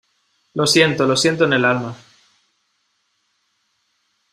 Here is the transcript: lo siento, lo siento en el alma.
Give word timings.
lo 0.55 0.65
siento, 0.65 1.05
lo 1.05 1.15
siento 1.15 1.45
en 1.45 1.53
el 1.53 1.63
alma. 1.63 1.95